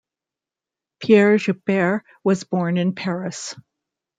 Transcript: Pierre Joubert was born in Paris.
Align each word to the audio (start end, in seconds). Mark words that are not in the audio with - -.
Pierre 0.99 1.37
Joubert 1.37 2.01
was 2.23 2.43
born 2.43 2.77
in 2.77 2.95
Paris. 2.95 3.53